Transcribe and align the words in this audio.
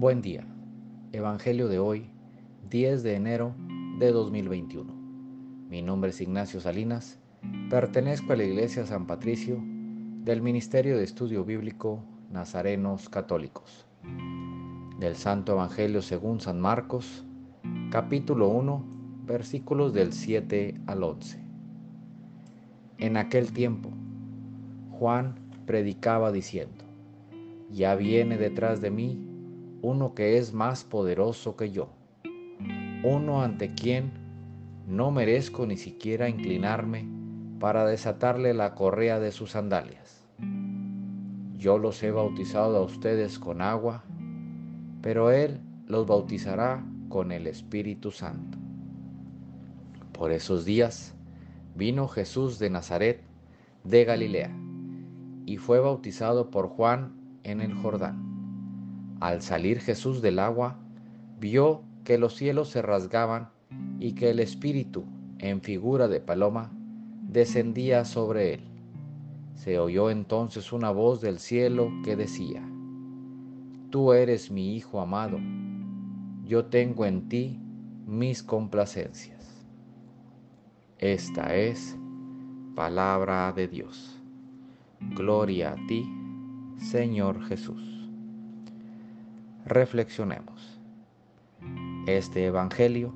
Buen 0.00 0.22
día. 0.22 0.46
Evangelio 1.12 1.68
de 1.68 1.78
hoy, 1.78 2.08
10 2.70 3.02
de 3.02 3.16
enero 3.16 3.54
de 3.98 4.10
2021. 4.12 4.90
Mi 5.68 5.82
nombre 5.82 6.08
es 6.08 6.22
Ignacio 6.22 6.58
Salinas. 6.58 7.18
Pertenezco 7.68 8.32
a 8.32 8.36
la 8.36 8.44
Iglesia 8.44 8.86
San 8.86 9.06
Patricio 9.06 9.58
del 10.24 10.40
Ministerio 10.40 10.96
de 10.96 11.04
Estudio 11.04 11.44
Bíblico 11.44 12.02
Nazarenos 12.30 13.10
Católicos. 13.10 13.84
Del 14.98 15.16
Santo 15.16 15.52
Evangelio 15.52 16.00
según 16.00 16.40
San 16.40 16.62
Marcos, 16.62 17.26
capítulo 17.90 18.48
1, 18.48 18.82
versículos 19.26 19.92
del 19.92 20.14
7 20.14 20.80
al 20.86 21.02
11. 21.02 21.44
En 22.96 23.18
aquel 23.18 23.52
tiempo, 23.52 23.90
Juan 24.92 25.34
predicaba 25.66 26.32
diciendo, 26.32 26.86
Ya 27.68 27.94
viene 27.96 28.38
detrás 28.38 28.80
de 28.80 28.90
mí 28.90 29.26
uno 29.82 30.14
que 30.14 30.38
es 30.38 30.52
más 30.52 30.84
poderoso 30.84 31.56
que 31.56 31.70
yo, 31.70 31.88
uno 33.02 33.42
ante 33.42 33.74
quien 33.74 34.12
no 34.86 35.10
merezco 35.10 35.66
ni 35.66 35.76
siquiera 35.76 36.28
inclinarme 36.28 37.08
para 37.58 37.86
desatarle 37.86 38.54
la 38.54 38.74
correa 38.74 39.20
de 39.20 39.32
sus 39.32 39.52
sandalias. 39.52 40.26
Yo 41.56 41.78
los 41.78 42.02
he 42.02 42.10
bautizado 42.10 42.76
a 42.76 42.82
ustedes 42.82 43.38
con 43.38 43.60
agua, 43.60 44.02
pero 45.02 45.30
Él 45.30 45.60
los 45.86 46.06
bautizará 46.06 46.84
con 47.08 47.32
el 47.32 47.46
Espíritu 47.46 48.10
Santo. 48.10 48.58
Por 50.12 50.32
esos 50.32 50.64
días 50.64 51.14
vino 51.74 52.08
Jesús 52.08 52.58
de 52.58 52.70
Nazaret 52.70 53.22
de 53.84 54.04
Galilea 54.04 54.50
y 55.46 55.56
fue 55.56 55.80
bautizado 55.80 56.50
por 56.50 56.68
Juan 56.68 57.14
en 57.42 57.60
el 57.60 57.74
Jordán. 57.74 58.29
Al 59.20 59.42
salir 59.42 59.80
Jesús 59.80 60.22
del 60.22 60.38
agua, 60.38 60.78
vio 61.38 61.82
que 62.04 62.16
los 62.16 62.34
cielos 62.34 62.70
se 62.70 62.80
rasgaban 62.80 63.50
y 63.98 64.12
que 64.12 64.30
el 64.30 64.40
Espíritu, 64.40 65.04
en 65.38 65.60
figura 65.60 66.08
de 66.08 66.20
paloma, 66.20 66.72
descendía 67.28 68.06
sobre 68.06 68.54
él. 68.54 68.60
Se 69.54 69.78
oyó 69.78 70.10
entonces 70.10 70.72
una 70.72 70.90
voz 70.90 71.20
del 71.20 71.38
cielo 71.38 71.92
que 72.02 72.16
decía, 72.16 72.66
Tú 73.90 74.12
eres 74.14 74.50
mi 74.50 74.74
Hijo 74.74 75.00
amado, 75.00 75.38
yo 76.44 76.64
tengo 76.66 77.04
en 77.04 77.28
ti 77.28 77.60
mis 78.06 78.42
complacencias. 78.42 79.66
Esta 80.98 81.54
es 81.54 81.96
palabra 82.74 83.52
de 83.52 83.68
Dios. 83.68 84.18
Gloria 85.14 85.72
a 85.72 85.86
ti, 85.86 86.04
Señor 86.78 87.42
Jesús. 87.44 87.99
Reflexionemos. 89.66 90.80
Este 92.06 92.46
Evangelio 92.46 93.14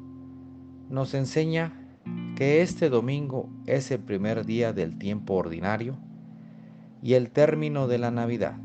nos 0.91 1.15
enseña 1.15 1.73
que 2.37 2.61
este 2.61 2.91
domingo 2.91 3.49
es 3.67 3.91
el 3.91 4.01
primer 4.01 4.45
día 4.45 4.75
del 4.75 4.99
tiempo 4.99 5.35
ordinario 5.35 5.97
y 7.03 7.15
el 7.15 7.31
término 7.31 7.89
de 7.89 7.99
la 7.99 8.11
Navidad, 8.11 8.59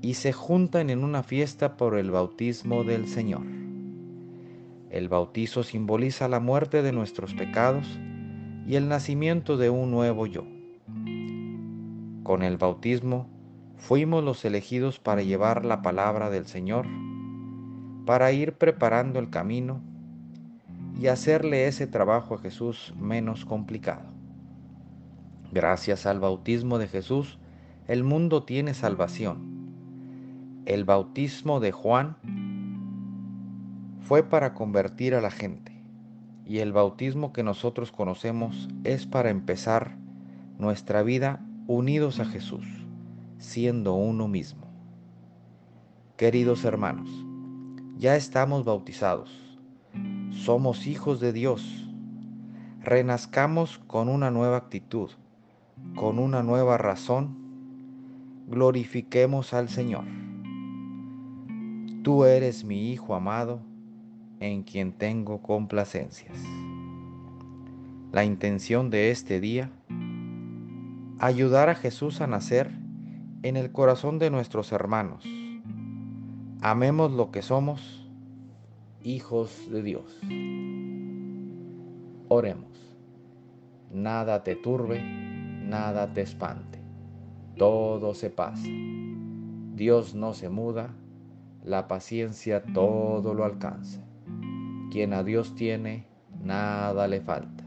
y 0.00 0.14
se 0.14 0.32
juntan 0.32 0.90
en 0.90 1.02
una 1.02 1.24
fiesta 1.24 1.76
por 1.76 1.98
el 1.98 2.12
bautismo 2.12 2.84
del 2.84 3.08
Señor. 3.08 3.42
El 4.90 5.08
bautizo 5.08 5.64
simboliza 5.64 6.28
la 6.28 6.40
muerte 6.40 6.82
de 6.82 6.92
nuestros 6.92 7.34
pecados 7.34 7.98
y 8.66 8.76
el 8.76 8.88
nacimiento 8.88 9.56
de 9.56 9.70
un 9.70 9.90
nuevo 9.90 10.26
yo. 10.26 10.44
Con 12.22 12.42
el 12.42 12.58
bautismo 12.58 13.28
fuimos 13.80 14.22
los 14.22 14.44
elegidos 14.44 15.00
para 15.00 15.22
llevar 15.22 15.64
la 15.64 15.82
palabra 15.82 16.30
del 16.30 16.46
Señor, 16.46 16.86
para 18.06 18.30
ir 18.30 18.52
preparando 18.52 19.18
el 19.18 19.30
camino 19.30 19.80
y 21.00 21.08
hacerle 21.08 21.66
ese 21.66 21.86
trabajo 21.86 22.34
a 22.34 22.38
Jesús 22.38 22.94
menos 22.98 23.44
complicado. 23.44 24.02
Gracias 25.50 26.06
al 26.06 26.20
bautismo 26.20 26.78
de 26.78 26.86
Jesús, 26.86 27.38
el 27.88 28.04
mundo 28.04 28.44
tiene 28.44 28.74
salvación. 28.74 29.50
El 30.66 30.84
bautismo 30.84 31.58
de 31.58 31.72
Juan 31.72 32.16
fue 34.02 34.22
para 34.22 34.54
convertir 34.54 35.14
a 35.14 35.20
la 35.20 35.30
gente 35.30 35.72
y 36.44 36.58
el 36.58 36.72
bautismo 36.72 37.32
que 37.32 37.42
nosotros 37.42 37.92
conocemos 37.92 38.68
es 38.84 39.06
para 39.06 39.30
empezar 39.30 39.96
nuestra 40.58 41.02
vida 41.02 41.40
unidos 41.66 42.20
a 42.20 42.26
Jesús, 42.26 42.66
siendo 43.40 43.94
uno 43.94 44.28
mismo. 44.28 44.68
Queridos 46.16 46.64
hermanos, 46.64 47.10
ya 47.98 48.14
estamos 48.14 48.64
bautizados 48.64 49.50
somos 50.32 50.86
hijos 50.86 51.20
de 51.20 51.32
Dios. 51.32 51.86
Renazcamos 52.82 53.78
con 53.86 54.08
una 54.08 54.30
nueva 54.30 54.56
actitud, 54.56 55.10
con 55.94 56.18
una 56.18 56.42
nueva 56.42 56.78
razón. 56.78 57.36
Glorifiquemos 58.48 59.52
al 59.52 59.68
Señor. 59.68 60.04
Tú 62.02 62.24
eres 62.24 62.64
mi 62.64 62.90
Hijo 62.90 63.14
amado, 63.14 63.60
en 64.40 64.62
quien 64.62 64.92
tengo 64.92 65.42
complacencias. 65.42 66.38
La 68.12 68.24
intención 68.24 68.88
de 68.88 69.10
este 69.10 69.40
día, 69.40 69.70
ayudar 71.18 71.68
a 71.68 71.74
Jesús 71.74 72.22
a 72.22 72.26
nacer 72.26 72.72
en 73.42 73.56
el 73.56 73.72
corazón 73.72 74.18
de 74.18 74.30
nuestros 74.30 74.72
hermanos. 74.72 75.24
Amemos 76.60 77.12
lo 77.12 77.30
que 77.30 77.42
somos 77.42 78.06
hijos 79.02 79.70
de 79.70 79.82
Dios. 79.82 80.20
Oremos. 82.28 82.68
Nada 83.90 84.44
te 84.44 84.56
turbe, 84.56 85.02
nada 85.02 86.12
te 86.12 86.20
espante. 86.20 86.78
Todo 87.56 88.14
se 88.14 88.30
pasa. 88.30 88.68
Dios 89.74 90.14
no 90.14 90.34
se 90.34 90.50
muda, 90.50 90.94
la 91.64 91.88
paciencia 91.88 92.62
todo 92.62 93.34
lo 93.34 93.44
alcanza. 93.44 94.02
Quien 94.90 95.14
a 95.14 95.24
Dios 95.24 95.54
tiene, 95.54 96.06
nada 96.42 97.08
le 97.08 97.20
falta. 97.20 97.64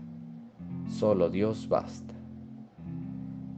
Solo 0.88 1.30
Dios 1.30 1.68
basta. 1.68 2.13